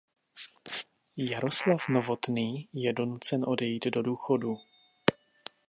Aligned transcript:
Jaroslav 1.21 1.87
Novotný 1.89 2.69
je 2.73 2.93
donucen 2.93 3.43
odejít 3.47 3.85
do 3.87 4.01
důchodu. 4.01 4.57